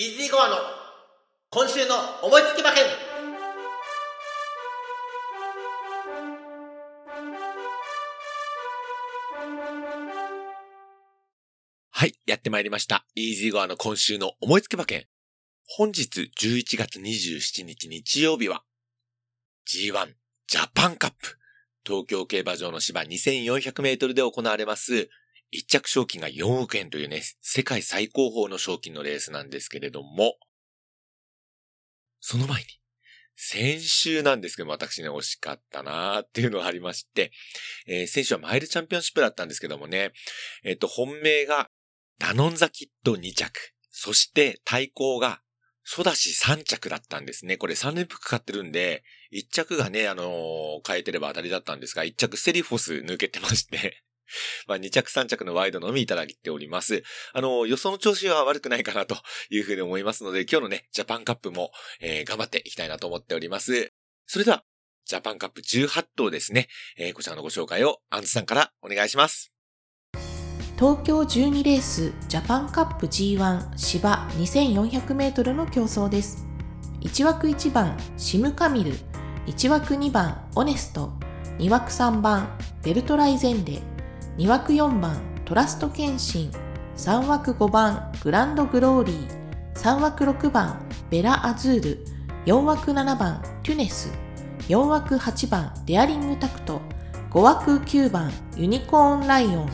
[0.00, 0.56] イージーゴアの
[1.50, 2.84] 今週の思いつき馬券
[11.90, 13.04] はい、やってまいりました。
[13.14, 15.04] イージーゴアの今週の思いつき馬券。
[15.68, 18.62] 本日11月27日日曜日は
[19.68, 20.14] G1
[20.46, 21.36] ジャパンカップ
[21.84, 25.10] 東京競馬場の芝2400メートルで行われます
[25.50, 30.36] 一着賞金が4億円というね、世界最高峰の賞金のレースなんですけれども、
[32.20, 32.66] その前に、
[33.34, 37.32] 先週なんですけども、私ね、惜しかったなーっていうのがありまして、
[37.86, 40.12] えー先週はマイルチャンピオンシップだったんですけどもね、
[40.62, 41.70] えっ、と、本命が、
[42.18, 45.40] ダノンザキッド2着、そして対抗が、
[45.82, 47.56] ソダシ3着だったんですね。
[47.56, 54.02] これ3連複買ってるんで、1着がね、あのー変えてれば当たりだったんですが、1着セリフォス抜けてまして、
[54.66, 57.02] まあ、2着3着のワイドのみいただいております。
[57.32, 59.16] あの、予想の調子は悪くないかなと
[59.50, 63.92] いうふうに思いますので、今日のね、ジャパンカップも、えー頑張っていきたいなと思っております。
[64.26, 64.64] それでは、
[65.04, 69.52] ジャパンカップ18頭ですね、えーこちらのご紹介をアンズさんからお願いします。
[70.80, 76.46] 東京12レースジャパンカップ G1 芝 2400m の競争です
[77.02, 78.92] 1枠1番シムカミル
[79.44, 81.12] 1枠2番オネスト
[81.58, 83.82] 2枠3番ベルトライゼンデ
[84.38, 86.52] 2枠4番トラストケンシン
[86.96, 89.40] 3枠5番グランドグローリー。
[89.74, 90.78] 3枠6番
[91.08, 92.04] ベラアズール。
[92.44, 94.12] 4枠7番テュネス。
[94.68, 96.80] 4枠8番デアリングタクト。
[97.30, 99.68] 5枠9番ユニコーンライオン。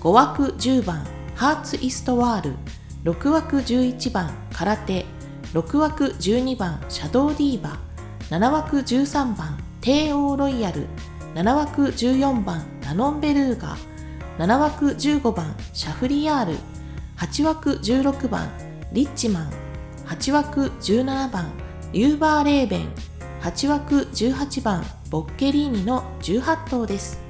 [0.00, 2.54] 5枠10番ハーツイストワール。
[3.10, 5.06] 6枠11番空手。
[5.52, 7.78] 6枠12番シャドウディーバ
[8.28, 10.86] 7枠13番帝王ロイヤル。
[11.34, 13.76] 7枠14番ダノンベルーガ
[14.38, 16.58] 7枠15番シャフリヤール
[17.16, 18.50] 8枠16番
[18.92, 19.50] リッチマン
[20.04, 21.50] 8枠17番
[21.94, 22.88] ユーバーレーベン
[23.40, 27.26] 8枠18番ボッケリーニの18頭です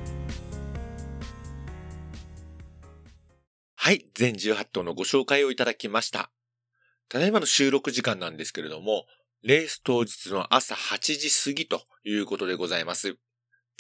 [3.77, 6.33] はい、全18頭のご紹介をいただきました。
[7.09, 9.05] ただいまの収録時間なんですけれども、
[9.45, 13.17] レース当日の朝8時過ぎということでございます。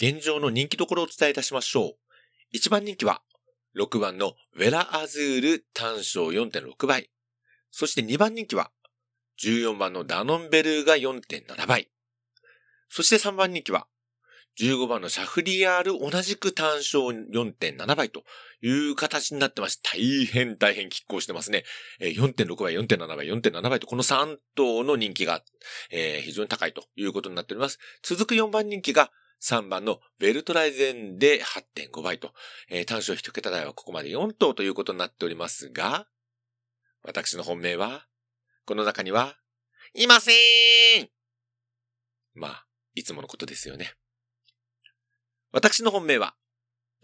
[0.00, 2.05] 現状の人気どころをお伝えいたしましょう。
[2.54, 3.22] 1番人気は、
[3.76, 7.10] 6番のウェラアズール単勝4.6倍。
[7.70, 8.70] そして2番人気は、
[9.42, 11.90] 14番のダノンベルーが4.7倍。
[12.88, 13.86] そして3番人気は、
[14.58, 18.24] 15番のシャフリヤール同じく単勝4.7倍と
[18.62, 21.64] いう形になってまして、大変大変拮抗してますね。
[22.00, 25.42] 4.6倍、4.7倍、4.7倍と、この3頭の人気が、
[25.90, 27.78] 非常に高いということになっております。
[28.02, 29.12] 続く4番人気が、
[29.42, 32.32] 3番のベルトライゼンで8.5倍と、
[32.70, 36.06] えー単勝1桁台はここまで4頭ということになっておりますが、
[37.02, 38.06] 私の本命は、
[38.64, 39.36] この中には、
[39.94, 41.08] いません
[42.34, 43.94] まあ、いつものことですよね。
[45.52, 46.34] 私の本命は、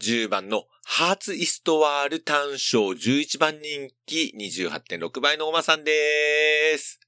[0.00, 6.98] 10番のハーツイストワール単勝11番人気28.6倍のおまさんでーす。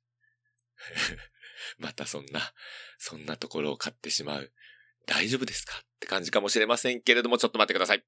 [1.79, 2.55] またそんな、
[2.99, 4.53] そんなところを買ってしまう。
[5.07, 5.75] 大丈夫ですか？
[5.77, 8.05] って感じかもしれませんけれども、ちょっと待ってください。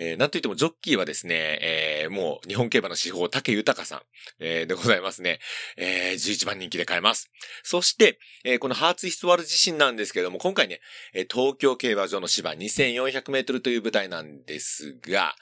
[0.00, 4.00] えー、なんといってもジョッキーはですね、えー、もう日本競馬の司法、竹豊さん、
[4.38, 5.40] えー、でございますね。
[5.76, 7.30] えー、11番人気で買えます。
[7.64, 10.80] そして、えーこのハーツイストワール自身なんですけれども、今回ね、
[11.14, 15.34] えー東京競馬場の芝2400メートルという舞台なんですが、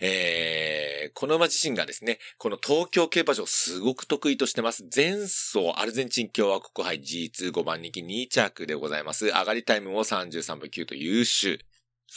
[0.00, 4.84] えーこの馬自身がですね、この東京競馬場すごく得意としてます。
[4.94, 9.26] 前走アルゼンチン共和国杯 G25 番人気2着でございます。
[9.26, 11.58] 上がりタイムも33分9と優秀。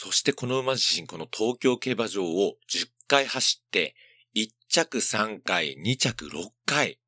[0.00, 3.96] そしてこの馬自身、この東京競馬場を10回走って、
[4.36, 7.00] 1着3回、2着6回、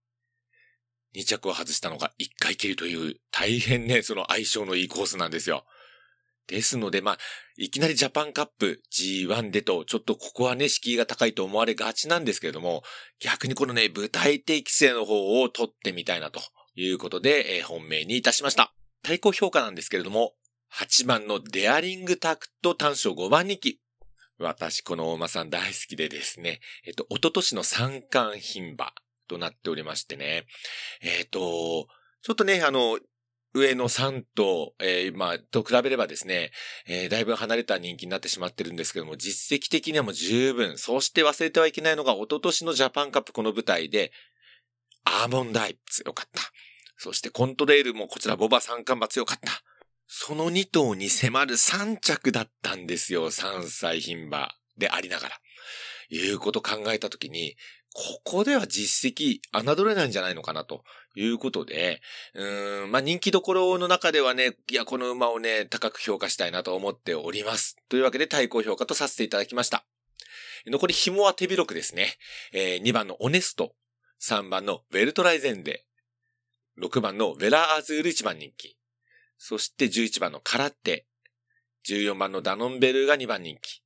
[1.15, 5.67] 2着を外したのが1回きりという、大変ね、その相性のいいコースなんですよ。
[6.49, 7.19] ですので、まあ、
[7.59, 12.83] いきなりジャパンカップ G1 でと、ちょっとここはね、敷居が高いと思われがちなんですけれども、
[13.21, 16.41] 逆にこのね、舞台適正の方を取ってみたいなと
[16.75, 18.75] いうことで、えー本命にいたしました。
[19.05, 20.35] 対抗評価なんですけれども、
[20.75, 23.81] 8番のデアリングタクト単勝5番人気。
[24.39, 28.93] 私、このお馬さん大好きでですね、えっと、一昨年の三冠牝馬
[29.29, 30.47] となっておりましてね、
[31.03, 31.89] えっと、
[32.23, 32.99] ちょっとね、あの、
[33.53, 36.53] 上の3頭、えーまあ、と比べればですね、
[36.87, 40.79] えーだいぶ離れた人気になってしまってるんですけども、実績的にはもう十分。
[40.79, 44.13] そして忘れてはいけないのが、一昨年のジャパンカップこの舞台で、
[45.05, 46.43] アーモンダイ強かった。
[46.97, 49.63] そしてコントレールもこちらボバ三冠馬強かった。
[50.13, 53.31] その2頭に迫る3着だったんですよ。
[53.31, 55.37] 3歳牝馬でありながら。
[56.09, 57.55] いうこと考えたときに、
[57.95, 60.83] ここでは実績、侮れないんじゃないのかなと
[61.15, 62.01] いうことで、
[62.35, 67.77] うん、まあ、人気どころの中ではね、いや、この馬をね、高く評価したいなと思っております。
[67.89, 69.85] というわけで対抗評価とさせていただきました。
[70.67, 72.17] 残り紐は手広くですね、
[72.53, 73.77] えー、2番のオネスト、
[74.21, 75.87] 3番のウェルトライゼンデ、
[76.83, 78.77] 6番のウェラーアズール1番人気、
[79.43, 81.07] そして11番のカラッテ、
[81.89, 83.83] 14番のダノンベルが2番人気、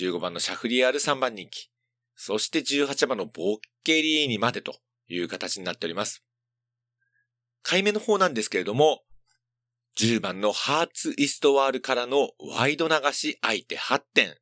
[0.00, 1.70] 15番のシャフリアール3番人気、
[2.14, 4.76] そして18番のボッケリーニまでと
[5.08, 6.22] いう形になっております。
[7.64, 9.02] 回目の方なんですけれども、
[9.98, 14.36] 10番のハーツイストワールからのワイド流し相手8点。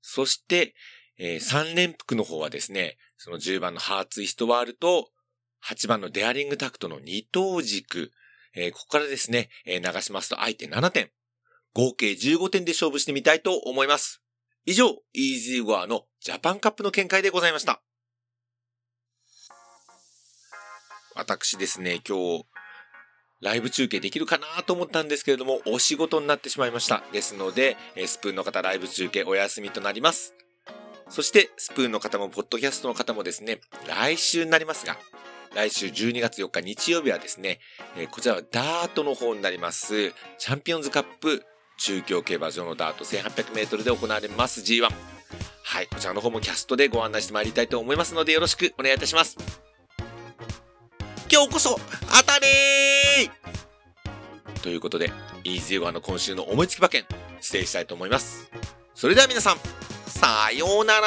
[0.00, 0.74] そして、
[1.16, 5.10] えー、3連複の方はですね、その10番のハーツイストワールと
[5.64, 8.10] 8番のデアリングタクトの2等軸。
[8.54, 11.10] えー、ここからですね、えー、流しますと相手7点。
[11.74, 14.22] 合計15点で勝負してみたいと思います。
[14.66, 17.82] 以上、イージーゴアのジャパンカップの見解でございました。
[21.14, 22.46] 私ですね、今日、
[23.40, 27.02] ライブ中継できるかなと思ったんですけれども、お仕事になってしまいました。
[27.12, 27.76] ですので、
[28.06, 30.34] スプーンの方ライブ中継お休みとなります。
[31.08, 34.96] そして、スプーンの方も、ポッドキャストの方もですね、来週になりますが、
[35.54, 37.60] 来週12月4日日曜日はですね、
[38.10, 41.44] こちらはダートの方になります、チャンピオンズカップ
[41.78, 44.88] 中京競馬場のダート1800メートルで行われます G1。
[45.64, 49.36] はい、こちらの方もキャストでご案内してまいりたいと思いますのでよろしくお願いいたします。
[51.30, 51.80] 今日こそ
[52.14, 53.30] 当たれ
[54.62, 55.10] ということで、
[55.44, 57.04] イージーゴアの今週の思いつき馬券、
[57.36, 58.50] 指定したいと思います。
[58.94, 59.56] それでは皆さん、
[60.06, 61.06] さようなら